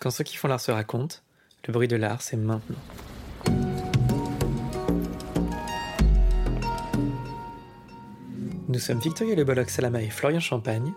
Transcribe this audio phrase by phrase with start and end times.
[0.00, 1.16] Quand ceux qui font l'art se racontent,
[1.66, 2.76] le bruit de l'art, c'est maintenant.
[8.68, 10.92] Nous sommes Victoria Le Bolloc Salama et Florian Champagne,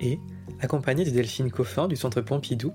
[0.00, 0.20] et,
[0.60, 2.72] accompagnés de Delphine Coffin du Centre Pompidou,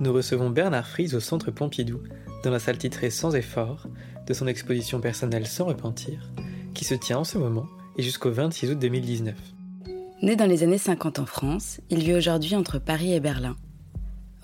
[0.00, 2.00] nous recevons Bernard Fries au Centre Pompidou,
[2.42, 3.86] dans la salle titrée Sans effort,
[4.26, 6.32] de son exposition personnelle Sans repentir,
[6.72, 7.66] qui se tient en ce moment
[7.98, 9.34] et jusqu'au 26 août 2019.
[10.22, 13.56] Né dans les années 50 en France, il vit aujourd'hui entre Paris et Berlin.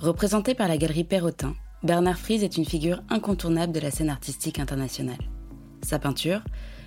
[0.05, 4.59] Représenté par la galerie Perrotin, Bernard Fries est une figure incontournable de la scène artistique
[4.59, 5.31] internationale.
[5.81, 6.43] Sa peinture,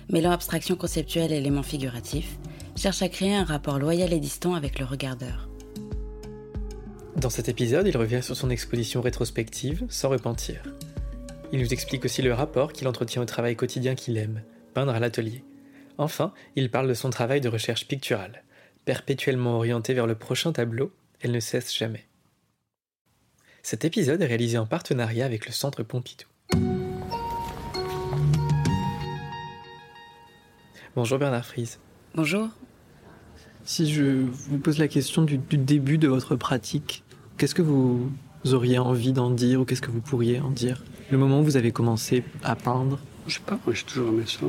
[0.08, 2.38] mêlant abstraction conceptuelle et éléments figuratifs,
[2.76, 5.48] cherche à créer un rapport loyal et distant avec le regardeur.
[7.16, 10.62] Dans cet épisode, il revient sur son exposition rétrospective Sans repentir.
[11.50, 14.42] Il nous explique aussi le rapport qu'il entretient au travail quotidien qu'il aime,
[14.74, 15.42] peindre à l'atelier.
[15.96, 18.44] Enfin, il parle de son travail de recherche picturale.
[18.84, 22.07] Perpétuellement orienté vers le prochain tableau, elle ne cesse jamais.
[23.70, 26.24] Cet épisode est réalisé en partenariat avec le Centre Pompidou.
[30.96, 31.76] Bonjour Bernard Fries.
[32.14, 32.48] Bonjour.
[33.66, 37.04] Si je vous pose la question du, début de votre pratique,
[37.36, 38.10] qu'est-ce que vous
[38.52, 40.82] auriez envie d'en dire ou qu'est-ce que vous pourriez en dire?
[41.10, 42.98] Le moment où vous avez commencé à peindre?
[43.26, 44.46] Je sais pas, moi j'ai toujours aimé ça.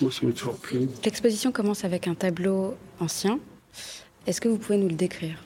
[0.00, 0.88] Moi ça m'est toujours plu.
[1.04, 3.40] L'exposition commence avec un tableau ancien.
[4.28, 5.42] Est-ce que vous pouvez nous le décrire?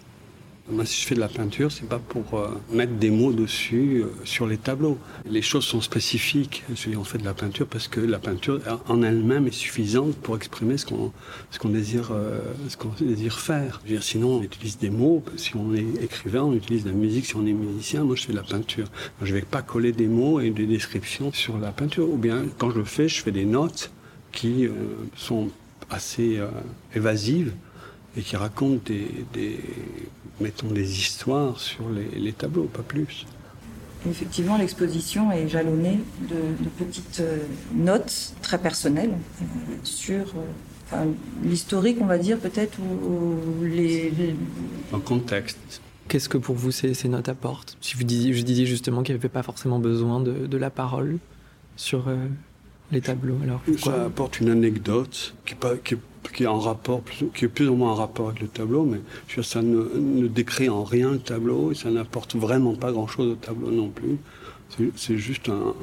[0.70, 4.05] Moi, si je fais de la peinture, c'est pas pour euh, mettre des mots dessus
[4.05, 4.96] euh, sur les tableaux.
[5.28, 6.62] Les choses sont spécifiques.
[6.96, 10.78] On fait de la peinture parce que la peinture en elle-même est suffisante pour exprimer
[10.78, 11.12] ce qu'on
[11.50, 13.83] ce qu'on désire euh, ce qu'on désire faire.
[13.84, 15.24] dire, sinon, on utilise des mots.
[15.36, 17.27] Si on est écrivain, on utilise de la musique.
[17.27, 18.86] Si on est musicien, moi, je fais de la peinture.
[19.20, 22.08] Je vais pas coller des mots et des descriptions sur la peinture.
[22.08, 23.90] Ou bien, quand je le fais, je fais des notes
[24.30, 24.68] qui
[25.16, 25.50] sont
[25.90, 26.40] assez
[26.94, 27.52] évasives
[28.16, 29.58] et qui racontent des
[30.42, 33.26] mettons des histoires sur les, tableaux, pas plus.
[34.08, 37.39] Effectivement, l'exposition est jalonnée de, petites euh,
[37.72, 39.44] notes très personnelles euh,
[39.84, 40.34] sur
[40.92, 41.05] euh,
[41.44, 44.12] l'historique, on va dire, peut-être, ou, les,
[44.92, 45.80] En contexte.
[46.08, 47.77] Qu'est-ce que pour vous ces, ces notes apportent?
[47.80, 51.18] Si vous disiez, je disais justement qu'il n'y avait pas forcément besoin de, la parole
[51.77, 52.11] sur
[52.90, 55.96] les tableaux, alors Ça apporte une anecdote qui, qui
[56.30, 57.02] qui est en rapport,
[57.34, 59.00] qui est plus ou moins en rapport avec le tableau, mais
[59.42, 63.70] ça ne, décrit en rien le tableau et ça n'apporte vraiment pas grand-chose au tableau
[63.70, 64.18] non plus.
[64.96, 65.74] C'est juste un,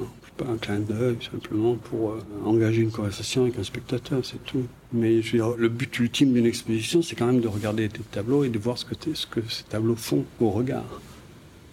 [0.47, 4.63] un clin d'œil simplement pour euh, engager une conversation avec un spectateur, c'est tout.
[4.93, 8.57] Mais le but ultime d'une exposition, c'est quand même de regarder tes tableaux et de
[8.57, 11.01] voir ce que, ce que ces tableaux font au regard.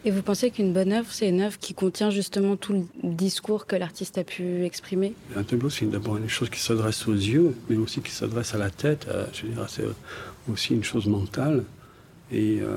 [0.07, 3.67] Et vous pensez qu'une bonne œuvre, c'est une œuvre qui contient justement tout le discours
[3.67, 5.15] que l'artiste a pu exprimer?
[5.35, 8.59] Un tableau, c'est d'abord une chose qui s'adresse aux yeux, mais aussi qui s'adresse à
[8.59, 9.09] la tête.
[9.09, 9.83] Euh, je veux dire, c'est
[10.49, 11.65] aussi une chose mentale.
[12.31, 12.77] Et euh,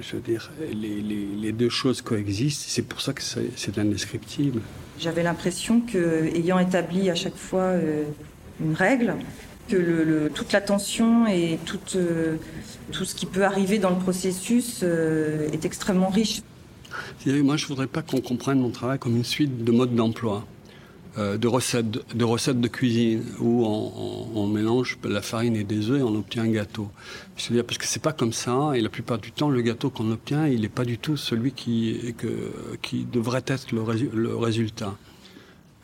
[0.00, 2.64] je veux dire, les, deux choses coexistent.
[2.68, 4.60] C'est pour ça que c'est indescriptible.
[5.00, 8.04] J'avais l'impression que, ayant établi à chaque fois euh,
[8.60, 9.16] une règle,
[9.68, 16.08] que le, toute l'attention et tout ce qui peut arriver dans le processus est extrêmement
[16.08, 16.42] riche.
[17.26, 20.46] Moi, je voudrais pas qu'on comprenne mon travail comme une suite de modes d'emploi,
[21.18, 21.90] euh, de recettes,
[22.60, 26.90] de cuisine où on, mélange la farine et des œufs et on obtient un gâteau.
[27.50, 30.10] dire parce que c'est pas comme ça et la plupart du temps, le gâteau qu'on
[30.10, 32.14] obtient, il n'est pas du tout celui qui,
[33.12, 34.96] devrait être le résultat.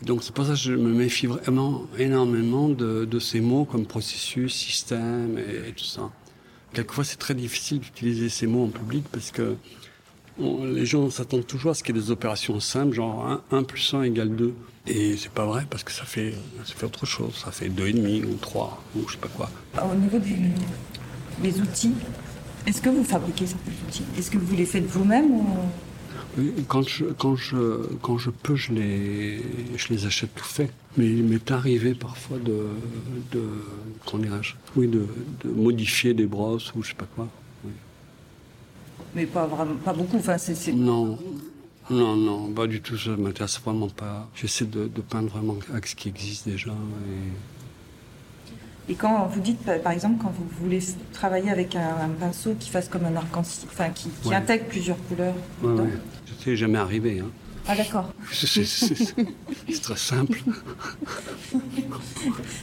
[0.02, 4.54] Donc c'est pour ça que je me méfie vraiment énormément de, ces mots comme processus,
[4.54, 6.10] système et tout ça.
[6.72, 9.56] Quelquefois, c'est très difficile d'utiliser ces mots en public parce que
[10.38, 13.94] les gens s'attendent toujours à ce qu'il y ait des opérations simples, genre 1, plus
[13.94, 14.54] 1 égale 2.
[14.86, 16.32] Et c'est pas vrai parce que ça fait,
[16.64, 17.34] ça fait autre chose.
[17.44, 19.50] Ça fait 2,5 ou 3 ou je sais pas quoi.
[19.82, 21.92] Au niveau des, outils,
[22.66, 24.04] est-ce que vous fabriquez certains outils?
[24.16, 25.46] Est-ce que vous les faites vous-même ou...
[26.68, 29.42] quand je, quand, je, quand je peux, je les,
[29.76, 30.70] je les achète tout fait.
[30.96, 32.66] Mais il m'est arrivé parfois de,
[33.32, 33.42] de,
[34.76, 35.06] oui, de,
[35.44, 37.28] de modifier des brosses ou je sais pas quoi
[39.14, 40.16] mais pas vraiment, pas beaucoup.
[40.16, 41.18] Enfin, c'est, Non,
[41.90, 42.96] non, non, pas du tout.
[42.96, 44.28] Ça m'intéresse vraiment pas.
[44.34, 46.72] J'essaie de, peindre vraiment avec ce qui existe déjà.
[48.88, 48.94] Et...
[48.94, 50.80] quand vous dites, par exemple, quand vous voulez
[51.12, 55.34] travailler avec un, pinceau qui fasse comme un arc-en-ciel, enfin, qui, intègre plusieurs couleurs.
[55.62, 55.90] Oui, oui.
[56.44, 57.20] Ça jamais arrivé.
[57.20, 57.30] Hein.
[57.70, 58.10] Ah d'accord.
[58.32, 60.40] C'est très simple.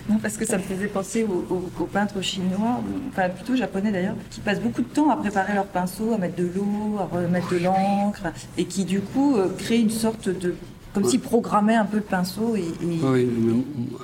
[0.09, 4.39] non, parce que ça me faisait penser aux, peintres chinois, enfin plutôt japonais d'ailleurs, qui
[4.39, 7.59] passent beaucoup de temps à préparer leur pinceau, à mettre de l'eau, à remettre de
[7.59, 8.23] l'encre,
[8.57, 10.55] et qui du coup euh, créent une sorte de
[10.95, 12.55] comme s'ils programmaient un peu le pinceau.
[12.55, 13.27] Et, Oui,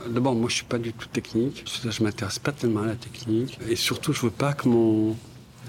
[0.09, 1.65] d'abord, moi, je suis pas du tout technique.
[1.65, 3.57] Je m'intéresse pas tellement à la technique.
[3.69, 5.15] Et surtout, je veux pas que mon,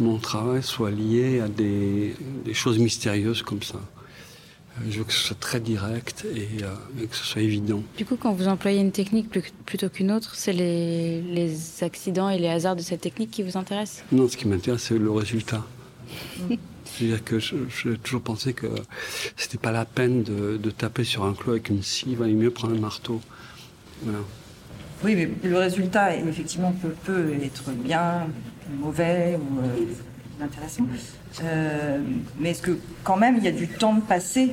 [0.00, 3.78] mon travail soit lié à des, des choses mystérieuses comme ça.
[4.88, 6.62] Je veux que ce soit très direct et,
[7.06, 7.82] que ce soit évident.
[7.96, 9.28] Du coup, quand vous employez une technique
[9.66, 13.56] plutôt qu'une autre, c'est les, les, accidents et les hasards de cette technique qui vous
[13.56, 14.04] intéressent?
[14.12, 15.64] Non, ce qui m'intéresse, c'est le résultat.
[16.84, 18.66] C'est-à-dire que j'ai toujours pensé que
[19.36, 22.32] c'était pas la peine de, de, taper sur un clou avec une scie, il valait
[22.32, 23.20] mieux prendre un marteau.
[24.02, 24.18] Voilà.
[25.04, 28.26] Oui, mais le résultat, effectivement, peut, peut être bien,
[28.78, 29.86] mauvais ou euh,
[31.42, 31.98] Euh,
[32.38, 34.50] mais est-ce que quand même il y a du temps de passer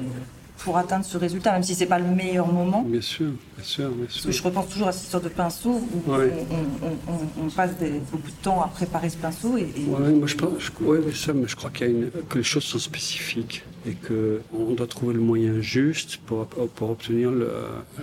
[0.59, 2.83] pour atteindre ce résultat, même si c'est pas le meilleur moment?
[2.83, 4.23] Bien sûr, bien sûr, bien sûr.
[4.23, 7.71] Parce que je repense toujours à cette histoire de pinceau où on, passe
[8.11, 9.57] beaucoup de temps à préparer ce pinceau.
[9.57, 12.37] Et, Oui, moi je, pense, ouais, ça, mais je crois qu'il y a une, que
[12.37, 17.51] les choses sont spécifiques et qu'on doit trouver le moyen juste pour, pour obtenir le,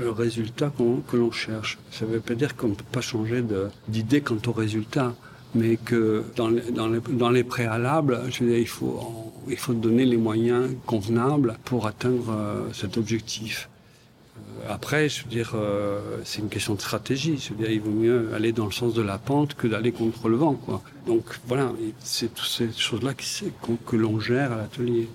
[0.01, 0.73] le résultat
[1.09, 1.79] que l'on cherche.
[1.91, 3.45] Ça ne veut pas dire qu'on ne peut pas changer
[3.89, 5.15] d'idée quant au résultat
[5.57, 6.63] mais que dans les,
[7.11, 11.87] dans les, préalables, je veux dire, il, faut, il faut donner les moyens convenables pour
[11.87, 13.69] atteindre euh, cet objectif.
[14.37, 17.39] Euh, après, je veux dire, euh, c'est une question de stratégie.
[17.39, 19.93] Je veux dire, il vaut mieux aller dans le sens de la pente que d'aller
[19.93, 20.83] contre le vent, quoi.
[21.07, 23.13] Donc voilà, c'est toutes ces choses-là
[23.87, 25.09] que l'on gère à l'atelier.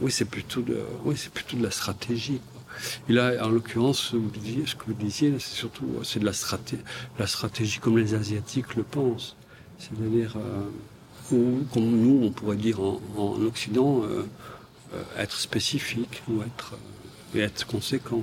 [0.00, 0.64] Oui, c'est plutôt
[1.04, 2.40] oui, c'est plutôt de la stratégie.
[3.08, 4.16] Et là, en l'occurrence, ce
[4.74, 6.82] que vous disiez, c'est surtout c'est de la stratégie,
[7.18, 9.36] la stratégie comme les Asiatiques le pensent.
[9.78, 13.00] C'est-à-dire, euh, ou comme nous, on pourrait dire en,
[13.42, 14.24] Occident, euh,
[14.94, 16.76] euh, être spécifique ou être,
[17.34, 18.22] et être conséquent.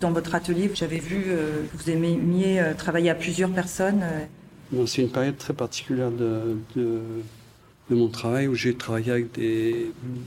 [0.00, 4.04] Dans votre atelier, j'avais vu que vous aimiez travailler à plusieurs personnes.
[4.86, 7.00] C'est une période très particulière de, de
[7.90, 9.26] mon travail où j'ai travaillé avec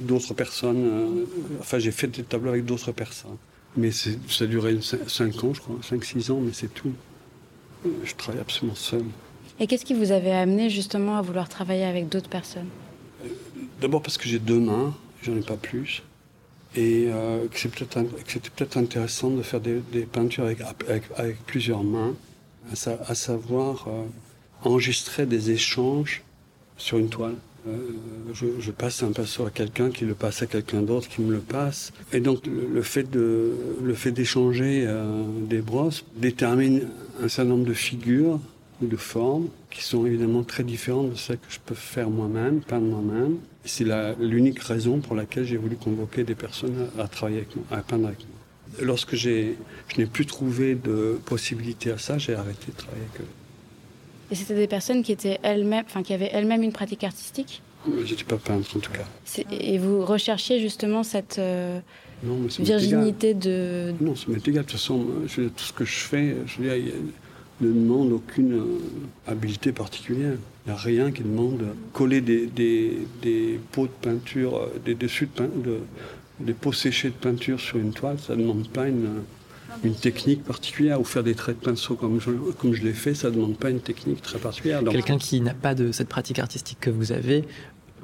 [0.02, 0.86] d'autres personnes.
[0.86, 1.26] Euh,
[1.60, 3.38] enfin, j'ai fait des tableaux avec d'autres personnes.
[3.76, 4.10] Mais ça
[4.42, 6.94] a duré 5 ans, je crois, 5-6 ans, mais c'est tout.
[8.04, 9.04] Je travaille absolument seul.
[9.60, 12.70] Et qu'est-ce qui vous avait amené justement à vouloir travailler avec d'autres personnes?
[13.24, 13.30] Euh,
[13.82, 16.04] D'abord parce que j'ai deux mains, j'en ai pas plus.
[16.76, 19.82] Et euh, que c'était peut-être intéressant de faire des,
[20.12, 20.60] peintures avec,
[21.16, 22.14] avec, plusieurs mains,
[22.86, 23.88] à, savoir
[24.64, 26.24] enregistrer des échanges
[26.78, 27.36] sur une toile.
[27.68, 27.76] Euh,
[28.34, 31.40] je, passe un pinceau à quelqu'un qui le passe à quelqu'un d'autre qui me le
[31.40, 31.92] passe.
[32.14, 33.54] Et donc le, fait de
[34.12, 36.88] d'échanger euh, des brosses détermine
[37.22, 38.40] un certain nombre de figures
[38.82, 42.62] ou de formes qui sont évidemment très différentes de celles que je peux faire moi-même,
[42.62, 43.38] peindre moi-même.
[43.66, 43.86] C'est
[44.20, 48.08] l'unique raison pour laquelle j'ai voulu convoquer des personnes à, travailler avec moi, à peindre
[48.08, 48.86] avec moi.
[48.86, 49.54] Lorsque je
[49.98, 53.47] n'ai plus trouvé de possibilité à ça, j'ai arrêté de travailler avec eux.
[54.32, 58.12] Et c'était des personnes qui étaient elles-mêmes, enfin qui avaient elles-mêmes une pratique artistique Je
[58.12, 59.06] n'étais pas peintre en tout cas.
[59.52, 61.80] Et vous recherchiez justement cette euh,
[62.60, 63.94] virginité de.
[64.02, 64.64] Non, ça m'est égal.
[64.66, 66.94] De toute façon, tout ce que je fais, je veux dire,
[67.62, 68.80] ne demande aucune euh,
[69.28, 70.34] habileté particulière.
[70.66, 71.64] Il n'y a rien qui demande
[71.94, 75.80] coller des, des, des pots de peinture, euh, des dessus de, de,
[76.40, 78.20] des pots séchés de peinture sur une toile.
[78.20, 79.24] Ça ne demande pas une
[79.84, 83.14] une technique particulière ou faire des traits de pinceau comme je, comme je l'ai fait,
[83.14, 84.84] ça ne demande pas une technique très particulière.
[84.84, 87.46] Quelqu'un qui n'a pas de cette pratique artistique que vous avez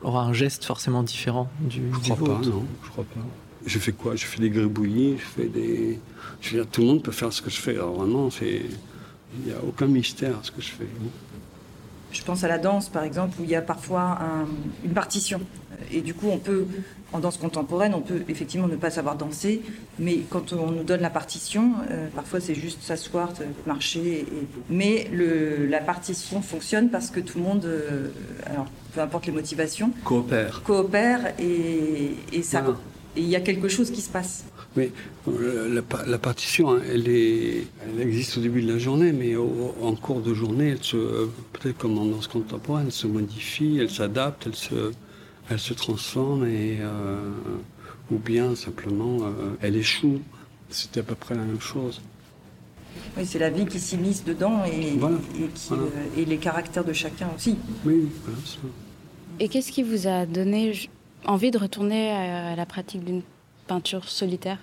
[0.01, 3.21] aura un geste forcément différent du Je crois pas, non, je crois pas.
[3.65, 4.15] Je fais quoi?
[4.15, 5.99] Je fais des gribouillis, je fais des...
[6.41, 7.75] Je veux dire, tout le monde peut faire ce que je fais.
[7.75, 10.87] Alors vraiment, il n'y a aucun mystère à ce que je fais.
[12.11, 14.19] Je pense à la danse, par exemple, où il y a parfois
[14.83, 15.39] une partition.
[15.91, 16.65] Et du coup, on peut,
[17.11, 19.61] en danse contemporaine, on peut effectivement ne pas savoir danser,
[19.99, 23.33] mais quand on nous donne la partition, euh, parfois c'est juste s'asseoir,
[23.65, 24.25] marcher.
[24.69, 28.09] Mais le, la partition fonctionne parce que tout le monde, euh,
[28.45, 30.61] alors peu importe les motivations, coopère.
[30.63, 32.63] Coopère et, et ça,
[33.15, 34.45] il y a quelque chose qui se passe.
[34.75, 34.91] Mais
[35.27, 39.93] euh, la, partition, hein, elle, est, elle existe au début de la journée, mais en
[39.95, 40.97] cours de journée, elle se,
[41.53, 44.91] peut-être comme en danse contemporaine, elle se modifie, elle s'adapte, elle se,
[45.49, 47.31] elle se transforme et euh,
[48.11, 50.21] ou bien simplement euh, elle échoue.
[50.69, 52.01] C'était à peu près la même chose.
[53.17, 54.97] Oui, c'est la vie qui s'immisce dedans et,
[56.17, 57.57] et, les caractères de chacun aussi.
[57.85, 58.57] Oui, voilà ça.
[59.39, 60.73] Et qu'est-ce qui vous a donné
[61.25, 63.21] envie de retourner à la pratique d'une
[63.67, 64.59] peinture solitaire?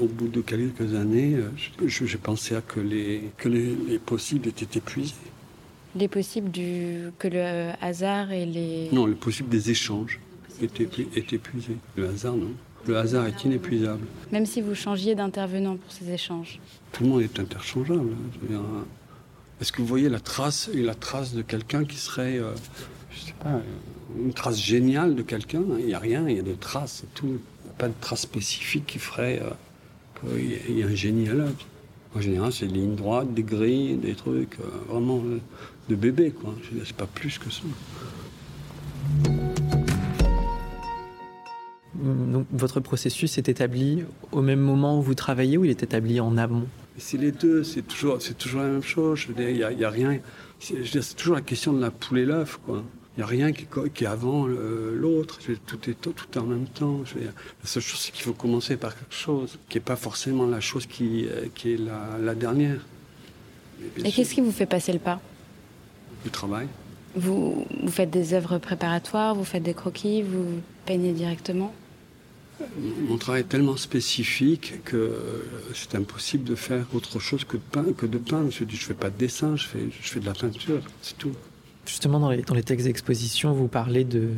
[0.00, 1.50] Au bout de quelques années, euh,
[1.86, 5.14] j'ai pensé à que les, que les, possibles étaient épuisés.
[5.96, 8.90] Les possibles du, que le hasard et les...
[8.92, 10.20] Non, les possibles des échanges
[10.60, 10.84] étaient
[11.16, 11.76] épuisés.
[11.96, 12.50] Le hasard, non.
[12.86, 14.06] Le hasard est inépuisable.
[14.30, 16.60] Même si vous changiez d'intervenant pour ces échanges
[16.92, 18.10] Tout le monde est interchangeable.
[18.52, 18.84] Hein.
[19.60, 22.52] Est-ce que vous voyez la trace, la trace de quelqu'un qui serait, euh,
[23.10, 23.60] je sais pas,
[24.18, 27.14] une trace géniale de quelqu'un Il n'y a rien, il y a des traces, c'est
[27.14, 27.40] tout
[27.78, 30.30] pas de trace spécifique qui ferait euh,
[30.66, 31.66] qu'il y a un génie à l'œuvre.
[32.16, 35.22] En général, c'est des lignes droites, des grilles, des trucs euh, vraiment
[35.90, 36.54] de bébé, quoi.
[36.86, 37.60] C'est pas plus que ça.
[41.94, 46.18] Donc, votre processus est établi au même moment où vous travaillez ou il est établi
[46.18, 46.66] en amont?
[46.96, 49.26] C'est les deux, c'est toujours, toujours la même chose.
[49.38, 50.18] Il a, rien.
[50.58, 52.82] C'est toujours la question de la poule et l'œuf, quoi.
[53.16, 55.38] Il n'y a rien qui, qui est avant l'autre.
[55.66, 57.00] Tout est tout, tout en même temps.
[57.06, 57.32] Je veux dire,
[57.62, 60.60] la seule chose, c'est qu'il faut commencer par quelque chose, qui n'est pas forcément la
[60.60, 62.84] chose qui, qui est la, la dernière.
[64.04, 65.20] Et qu'est-ce qui vous fait passer le pas?
[66.24, 66.68] Du travail.
[67.14, 71.72] Vous, vous faites des œuvres préparatoires, vous faites des croquis, vous peignez directement?
[73.08, 75.42] Mon travail est tellement spécifique que
[75.74, 77.94] c'est impossible de faire autre chose que de peindre.
[77.94, 78.50] Que de peindre.
[78.50, 81.32] Je ne fais pas de dessin, je fais, je fais de la peinture, c'est tout.
[81.86, 84.30] Justement, dans les, dans les textes d'exposition, vous parlez de,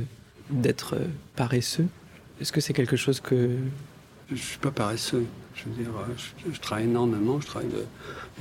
[0.51, 0.97] d'être
[1.37, 1.87] paresseux.
[2.41, 3.51] Est-ce que c'est quelque chose que...
[4.29, 5.25] Je ne suis pas paresseux.
[5.55, 7.41] Je veux dire, je, je travaille énormément.
[7.41, 7.85] Je travaille de,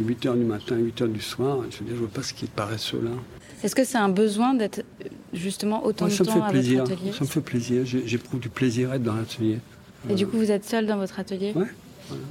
[0.03, 1.59] 8h du matin à 8h du soir.
[1.69, 3.11] Je veux dire, je ne veux pas ce qui est paresseux là.
[3.63, 4.83] Est-ce que c'est un besoin d'être
[5.33, 6.79] justement autant ouais, de ça temps me fait à plaisir.
[6.81, 7.83] votre atelier Ça me fait plaisir.
[7.85, 9.59] J'éprouve du plaisir à être dans l'atelier.
[10.09, 11.65] Et du coup, vous êtes seul dans votre atelier Ouais.
[12.09, 12.23] Voilà.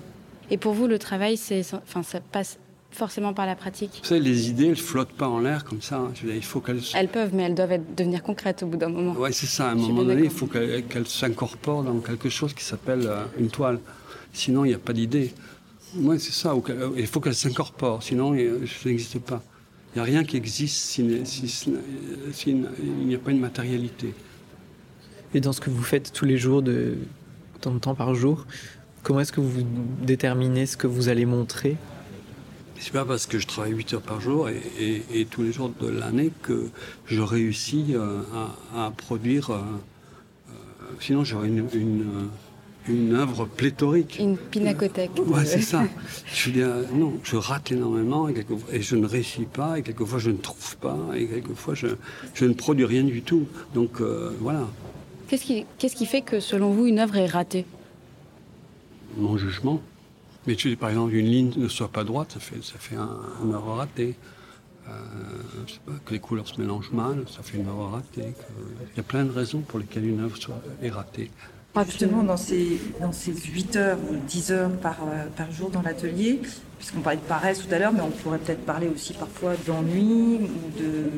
[0.51, 2.59] Et pour vous, le travail, c'est, enfin, ça passe
[2.91, 5.83] forcément par la pratique Vous savez, les idées, elles ne flottent pas en l'air comme
[5.83, 6.03] ça.
[6.15, 6.81] Je veux dire, il faut qu'elles...
[6.95, 9.15] Elles peuvent, mais elles doivent être, devenir concrètes au bout d'un moment.
[9.19, 9.69] Oui, c'est ça.
[9.69, 13.25] À un Je moment donné, il faut qu'elles s'incorporent dans quelque chose qui s'appelle euh,
[13.39, 13.81] une toile.
[14.33, 15.33] Sinon, il n'y a pas d'idée.
[15.97, 16.55] Oui, c'est ça.
[16.65, 18.03] qu'elles- Il faut qu'elles s'incorporent.
[18.03, 19.43] Sinon, ça n'existe pas.
[19.95, 21.73] Il n'y a rien qui existe s'il si, si-
[22.33, 22.67] s'il
[23.07, 24.13] n'y a pas une matérialité.
[25.35, 26.97] Et dans ce que vous faites tous les jours, de
[27.61, 28.47] tant de temps par jour,
[29.03, 29.63] comment est-ce que vous
[30.03, 31.77] déterminez ce que vous allez montrer?
[32.81, 35.53] C'est pas parce que je travaille 8 heures par jour et, et- et tous les
[35.53, 36.69] jours de l'année que
[37.07, 38.21] je réussis euh,
[38.75, 39.51] à, à produire.
[39.51, 40.53] euh, euh,
[41.01, 42.27] sinon, j'aurais une, une, euh,
[42.93, 44.19] une œuvre pléthorique.
[44.21, 45.11] Une pinacothèque.
[45.27, 45.85] Ouais, c'est ça.
[46.33, 50.19] Je dire, non, je rate énormément et, quelquefois- et je ne réussis pas, et quelquefois
[50.21, 51.89] je ne trouve pas, et quelquefois je,
[52.35, 53.47] je ne produis rien du tout.
[53.75, 54.69] Donc euh, voilà,
[55.29, 57.67] Qu'est-ce qui, qu'est-ce qui fait que, selon vous, une œuvre est ratée?
[59.17, 59.81] Mon jugement.
[60.47, 63.53] Mais tu par exemple, une ligne ne soit pas droite, ça fait, ça fait un,
[63.53, 64.15] œuvre ratée.
[64.89, 64.93] Euh,
[65.67, 68.35] je sais pas, que les couleurs se mélangent mal, ça fait une œuvre ratée.
[68.93, 71.31] Il y a plein de raisons pour lesquelles une œuvre soit, est ratée.
[71.85, 75.83] Justement, dans ces, dans ces 8 heures ou 10 heures par, euh, par jour dans
[75.83, 76.41] l'atelier,
[76.79, 80.41] puisqu'on parlait de paresse tout à l'heure, mais on pourrait peut-être parler aussi parfois d'ennui
[80.41, 81.11] ou de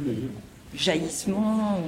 [0.74, 1.80] jaillissement.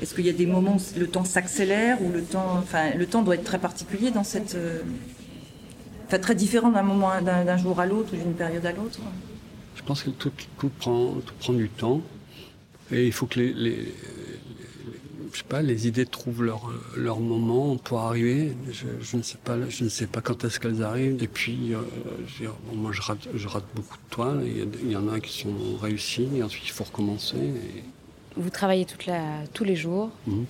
[0.00, 3.06] Est-ce qu'il y a des moments où le temps s'accélère ou le temps, enfin, le
[3.06, 4.80] temps doit être très particulier dans cette, euh,
[6.12, 8.98] enfin, très différent d'un moment, d'un jour à l'autre ou d'une période à l'autre.
[9.76, 12.02] Je pense que tout, tout prend, tout prend du temps.
[12.90, 13.94] Et il faut que les, les- les-
[15.32, 18.52] je sais pas, les idées trouvent leur, leur moment pour arriver.
[18.70, 21.22] Je, je ne sais pas, je ne sais pas quand est-ce qu'elles arrivent.
[21.22, 21.78] Et puis, euh,
[22.26, 24.42] je bon, moi, je rate, je rate beaucoup de toiles.
[24.44, 26.28] Il y, a- il y en a qui sont réussies.
[26.36, 27.36] Et ensuite, il faut recommencer.
[27.38, 27.82] Et,
[28.36, 29.22] Vous travaillez toute la,
[29.54, 30.44] tous les jours, Mhm.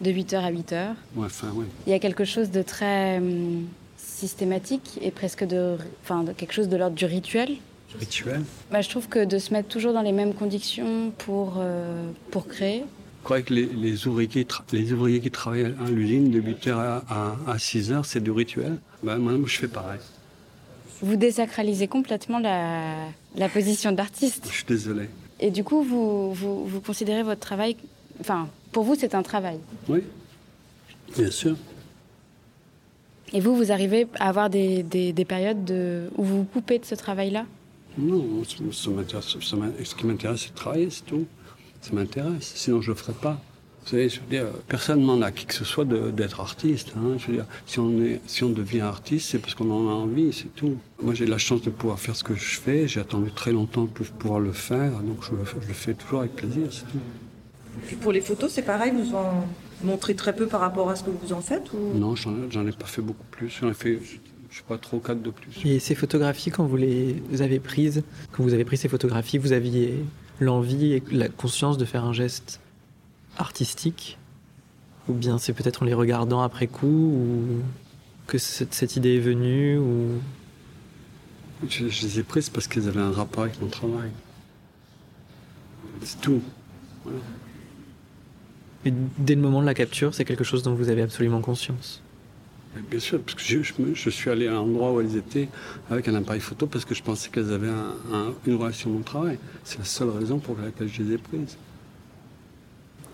[0.00, 0.94] de 8h à 8h.
[1.16, 1.66] ouais, enfin, ouais.
[1.88, 3.64] Il y a quelque chose de très hum,
[4.00, 7.56] systématique et presque de, enfin, de quelque chose de l'ordre du rituel.
[7.98, 8.42] Rituel.
[8.70, 12.46] Bah, je trouve que de se mettre toujours dans les mêmes conditions pour, euh, pour
[12.46, 12.84] créer,
[13.20, 17.02] Je crois que les, les, ouvriers, les ouvriers qui travaillent à l'usine de 8h à,
[17.08, 18.78] à, à 6h, c'est du rituel.
[19.02, 19.98] Ben, moi, je fais pareil.
[21.02, 22.94] vous désacralisez complètement la,
[23.36, 24.44] la position d'artiste.
[24.48, 25.08] Je suis désolé.
[25.40, 27.76] Et du coup, vous, vous, vous considérez votre travail,
[28.20, 29.58] enfin, pour vous, c'est un travail.
[29.88, 30.02] Oui,
[31.16, 31.56] bien sûr.
[33.32, 36.78] Et vous, vous arrivez à avoir des, des, des périodes de, où vous vous coupez
[36.78, 37.46] de ce travail-là?
[37.98, 41.26] Non, ça, ça m'intéresse- ça m'in- ce qui m'intéresse, c'est de travailler, c'est tout.
[41.80, 43.40] Ça m'intéresse, sinon je ne le ferais pas.
[43.82, 46.40] Vous savez, je veux dire, personne ne demande à qui que ce soit de- d'être
[46.40, 46.92] artiste.
[46.96, 47.16] hein.
[47.18, 49.92] Je veux dire, si on, est, si on devient artiste, c'est parce qu'on en a
[49.92, 50.76] envie, c'est tout.
[51.02, 52.86] Moi, j'ai la chance de pouvoir faire ce que je fais.
[52.86, 55.94] J'ai attendu très longtemps pour pouvoir le faire, donc je, le fais- je le fais
[55.94, 56.98] toujours avec plaisir, c'est tout.
[57.86, 59.46] Puis pour les photos, c'est pareil, vous en
[59.84, 61.98] montrez très peu par rapport à ce que vous en faites ou...
[61.98, 63.48] Non, j'en j'en ai pas fait beaucoup plus.
[63.60, 64.16] J'en ai fait, je
[64.50, 65.64] je sais pas, trop quatre de plus.
[65.64, 69.52] Et ces photographies, quand vous les avez prises, quand vous avez pris ces photographies, vous
[69.52, 70.04] aviez
[70.40, 72.60] l'envie et la conscience de faire un geste
[73.38, 74.18] artistique?
[75.08, 77.62] Ou bien c'est peut-être en les regardant après coup ou
[78.26, 80.18] que cette, cette idée est venue ou...
[81.68, 84.10] Je, je les ai prises parce qu'elles avaient un rapport avec mon travail.
[86.02, 86.40] C'est tout.
[87.04, 87.18] Voilà.
[88.86, 92.00] Et dès le moment de la capture, c'est quelque chose dont vous avez absolument conscience.
[92.74, 95.16] Mais Bien sûr, parce que je, je me- je suis allé à l'endroit où elles
[95.16, 95.48] étaient
[95.90, 98.92] avec un appareil photo parce que je pensais qu'elles avaient un- un- une relation à
[98.94, 99.38] mon travail.
[99.64, 101.56] C'est la seule raison pour laquelle je les ai prises.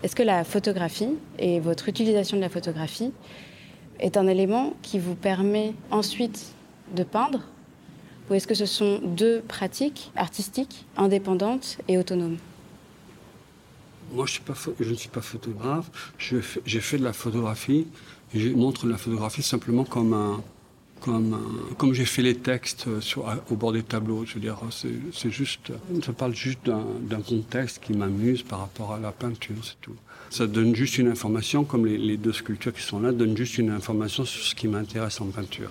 [0.03, 1.09] Est-ce que la photographie
[1.39, 3.13] et votre utilisation de la photographie
[3.99, 6.53] est un élément qui vous permet ensuite
[6.95, 7.41] de peindre
[8.31, 12.37] Ou est-ce que ce sont deux pratiques artistiques indépendantes et autonomes?
[14.13, 15.91] Moi, je, suis pas pho- je ne suis pas photographe.
[16.19, 17.87] J'ai fait de la photographie
[18.35, 20.43] Je montre la photographie simplement comme un,
[21.01, 21.39] comme,
[21.79, 24.25] comme j'ai fait les textes sur, au bord des tableaux.
[24.25, 25.73] Je veux dire, c'est juste,
[26.05, 29.97] ça parle juste d'un contexte qui m'amuse par rapport à la peinture, c'est tout.
[30.31, 33.59] Ça donne juste une information, comme les, les, deux sculptures qui sont là, donnent juste
[33.59, 35.71] une information sur ce qui m'intéresse en peinture.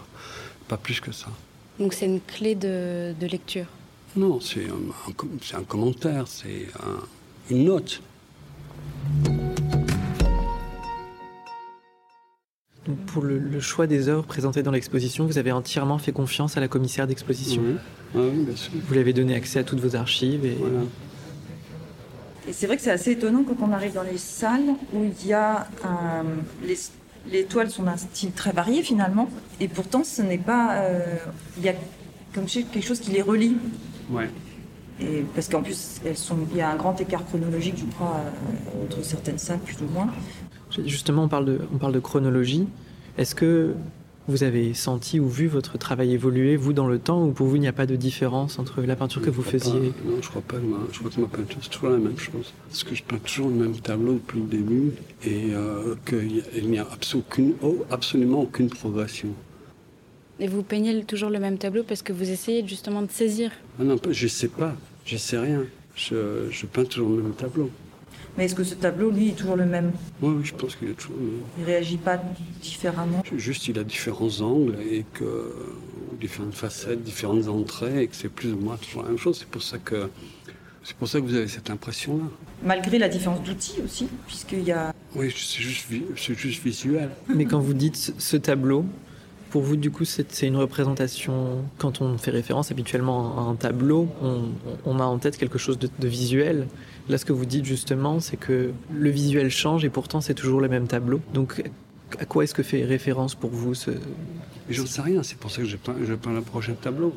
[0.67, 1.27] Pas plus que ça.
[1.79, 3.65] Donc c'est une clé de, de lecture?
[4.15, 8.01] Non, c'est un, un, commentaire, c'est un, une note.
[12.85, 16.55] Donc pour le, le, choix des œuvres présentées dans l'exposition, vous avez entièrement fait confiance
[16.55, 17.63] à la commissaire d'exposition.
[17.63, 17.77] Oui.
[18.13, 18.71] oui, bien sûr.
[18.75, 20.45] Vous lui avez donné accès à toutes vos archives.
[20.45, 20.55] Et...
[20.59, 20.81] Voilà.
[22.47, 25.27] Et c'est vrai que c'est assez étonnant quand on arrive dans les salles où il
[25.27, 26.23] y a un,
[26.63, 26.77] les,
[27.31, 30.99] les, toiles sont d'un style très varié finalement, et pourtant ce n'est pas, euh,
[31.57, 31.73] il y a
[32.35, 33.57] comme quelque chose qui les relie.
[34.11, 34.29] Ouais.
[35.01, 38.15] Et parce qu'en plus elles sont, il y a un grand écart chronologique, je crois,
[38.15, 40.07] euh, entre certaines salles plus ou moins.
[40.85, 42.67] Justement, on parle de, on parle de chronologie.
[43.17, 43.73] Est-ce que
[44.27, 47.57] vous avez senti ou vu votre travail évoluer, vous, dans le temps, ou pour vous,
[47.57, 50.29] il n'y a pas de différence entre la peinture que vous faisiez pas, Non, je
[50.29, 50.57] crois pas.
[50.57, 52.53] Moi, je crois que ma peinture, c'est toujours la même chose.
[52.67, 54.91] Parce que je peins toujours le même tableau depuis le début
[55.23, 59.29] et euh, qu'il n'y a aucune, oh, absolument aucune progression.
[60.39, 63.83] Et vous peignez toujours le même tableau parce que vous essayez justement de saisir ah
[63.83, 64.75] Non, je ne sais pas.
[65.05, 65.63] Je ne sais rien.
[65.95, 67.69] Je, je peins toujours le même tableau.
[68.37, 70.89] Mais est-ce que ce tableau, lui, est toujours le même oui, oui, je pense qu'il
[70.89, 71.41] est toujours le même.
[71.57, 72.21] Il réagit pas
[72.61, 75.53] différemment Juste, il a différents angles et que
[76.19, 79.37] différentes facettes, différentes entrées, et que c'est plus ou moins toujours la même chose.
[79.39, 80.09] C'est pour ça que
[80.83, 82.25] c'est pour ça que vous avez cette impression-là.
[82.63, 84.93] Malgré la différence d'outils aussi, puisqu'il y a.
[85.15, 87.09] Oui, c'est juste, c'est juste visuel.
[87.33, 88.85] Mais quand vous dites ce tableau,
[89.55, 91.63] pour vous, du coup, c'est une représentation.
[91.77, 94.09] Quand on fait référence habituellement à un tableau,
[94.83, 96.67] on, a en tête quelque chose de, visuel.
[97.07, 100.59] Là, ce que vous dites justement, c'est que le visuel change et pourtant c'est toujours
[100.59, 101.21] le même tableau.
[101.33, 101.63] Donc,
[102.19, 103.91] à quoi est-ce que fait référence pour vous ce...
[104.69, 107.15] J'en sais rien, c'est pour ça que je peins, je peins le prochain tableau.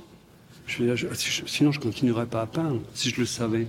[0.68, 1.08] Je, je,
[1.44, 3.66] sinon, je continuerais pas à peindre, si je le savais.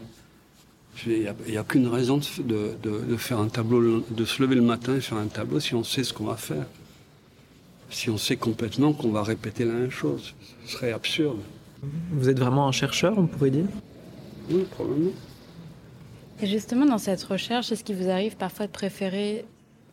[1.07, 4.95] Il n'y a, a, aucune raison de, faire un tableau, de se lever le matin
[4.95, 6.67] et faire un tableau si on sait ce qu'on va faire.
[7.89, 10.33] Si on sait complètement qu'on va répéter la même chose.
[10.65, 11.39] Ce serait absurde.
[12.11, 13.65] Vous êtes vraiment un chercheur, on pourrait dire?
[14.49, 15.11] Oui, probablement.
[16.41, 19.45] Et justement, dans cette recherche, est-ce qu'il vous arrive parfois de préférer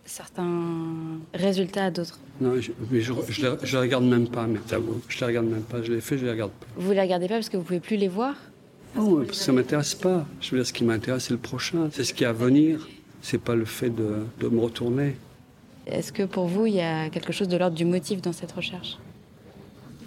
[0.04, 2.18] certains résultats à d'autres?
[2.40, 5.00] Non, je, mais je, je, les, je les regarde même pas, mes tableaux.
[5.08, 5.82] Je les regarde même pas.
[5.82, 6.66] Je les fais, je les regarde pas.
[6.76, 8.34] Vous les regardez pas parce que vous pouvez plus les voir?
[8.94, 10.26] Non, parce que ça m'intéresse pas.
[10.40, 11.88] Je veux dire, ce qui m'intéresse, c'est le prochain.
[11.92, 12.86] C'est ce qui est à venir.
[13.22, 15.16] C'est pas le fait de, de me retourner.
[15.86, 18.52] Est-ce que pour vous, il y a quelque chose de l'ordre du motif dans cette
[18.52, 18.98] recherche?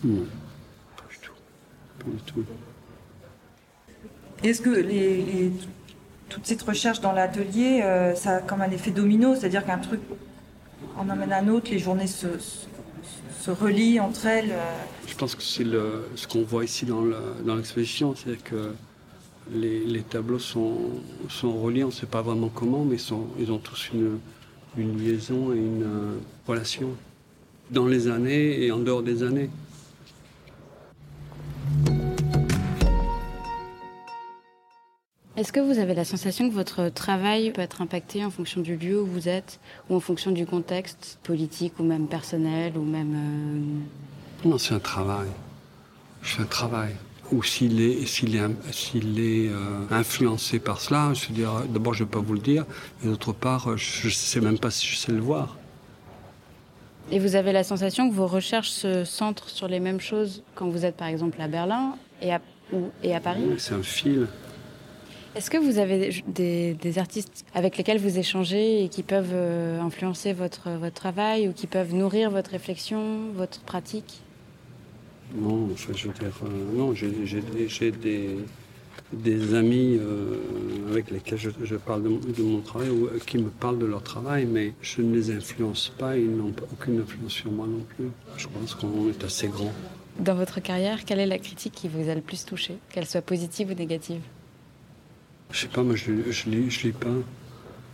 [0.04, 0.26] Non,
[0.98, 1.34] pas du tout.
[2.00, 2.46] Pas du tout.
[4.44, 5.52] Est-ce que les, les
[6.30, 10.00] toute cette recherche dans l'atelier, euh, ça a comme un effet domino, c'est-à-dire qu'un truc
[10.98, 12.68] en amène un autre, les journées se, se,
[13.42, 14.52] se relient entre elles.
[14.52, 14.76] Euh.
[15.08, 18.74] Je pense que c'est ce qu'on voit ici dans l'exposition, c'est que
[19.52, 20.78] les, les, tableaux sont,
[21.30, 24.20] sont reliés, on ne sait pas vraiment comment, mais sont, ils ont tous une,
[24.78, 26.90] une liaison et une euh, relation
[27.72, 29.50] dans les années et en dehors des années.
[35.40, 38.76] Est-ce que vous avez la sensation que votre travail peut être impacté en fonction du
[38.76, 43.16] lieu où vous êtes ou en fonction du contexte politique ou même personnel ou même...
[44.44, 44.50] Euh...
[44.50, 45.30] Non, c'est un travail.
[46.22, 46.94] Je fais un travail.
[47.32, 51.94] Ou s'il est, s'il est, s'il est euh, influencé par cela, je veux dire, d'abord
[51.94, 52.66] je ne vais pas vous le dire,
[53.04, 55.58] et d'autre part, je ne sais même pas si je sais le voir.
[57.12, 60.70] Et vous avez la sensation que vos recherches se centrent sur les mêmes choses quand
[60.70, 63.44] vous êtes par exemple à Berlin et à, ou, et à Paris?
[63.58, 64.28] C'est un fil.
[65.36, 69.80] Est-ce que vous avez des, des, artistes avec lesquels vous échangez et qui peuvent euh,
[69.80, 74.22] influencer votre, votre travail ou qui peuvent nourrir votre réflexion, votre pratique?
[75.36, 78.38] Non, enfin, je veux dire, euh, non, j'ai des,
[79.14, 80.38] des amis euh,
[80.92, 84.02] avec lesquels je, je parle de, de, mon travail ou qui me parlent de leur
[84.04, 88.10] travail, mais je ne les influence pas, ils n'ont aucune influence sur moi non plus.
[88.38, 89.72] Je pense qu'on est assez grand.
[90.20, 93.22] Dans votre carrière, quelle est la critique qui vous a le plus touché, qu'elle soit
[93.22, 94.22] positive ou négative?
[95.52, 97.08] Je sais pas, moi je, je, lis, je lis pas.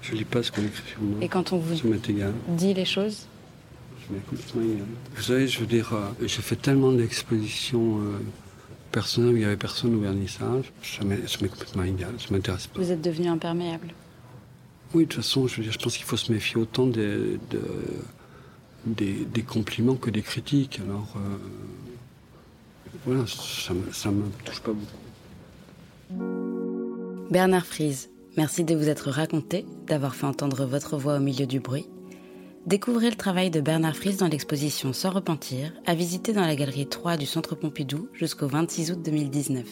[0.02, 1.18] Je lis pas ce qu'on écrit sur moi.
[1.22, 1.76] Et quand on vous
[2.50, 3.28] dit les choses
[4.10, 8.20] Vous savez, je veux dire, euh, j'ai fait tellement d'expositions euh,
[8.92, 12.80] personnelles où il n'y avait personne au vernissage, ça m'est complètement égal, ça m'intéresse pas.
[12.80, 13.94] Vous êtes devenu imperméable
[14.94, 17.40] Oui, de toute façon, je veux dire, je pense qu'il faut se méfier autant des,
[17.50, 17.62] de,
[18.86, 20.80] des, des, compliments que des critiques.
[20.88, 21.38] Alors, euh,
[23.06, 23.74] voilà, ça
[24.12, 25.06] ne me touche pas beaucoup.
[27.32, 31.60] Bernard Frise, merci de vous être raconté, d'avoir fait entendre votre voix au milieu du
[31.60, 31.88] bruit.
[32.66, 36.88] Découvrez le travail de Bernard Fries dans l'exposition Sans repentir, à visiter dans la galerie
[36.88, 39.64] 3 du Centre Pompidou jusqu'au 26 août 2019.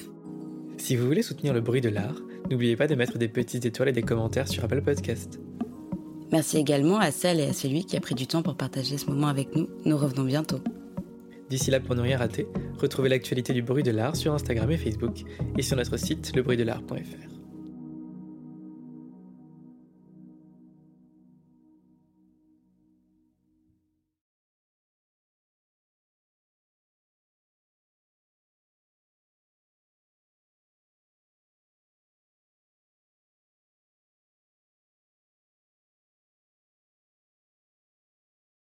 [0.77, 3.89] Si vous voulez soutenir le bruit de l'art, n'oubliez pas de mettre des petites étoiles
[3.89, 5.39] et des commentaires sur Apple Podcast.
[6.31, 9.07] Merci également à celle et à celui qui a pris du temps pour partager ce
[9.07, 9.69] moment avec nous.
[9.85, 10.59] Nous revenons bientôt.
[11.49, 12.45] D'ici là, pour ne rien rater,
[12.77, 15.23] retrouvez l'actualité du bruit de l'art sur Instagram et Facebook
[15.57, 17.32] et sur notre site lebruitdelart.fr.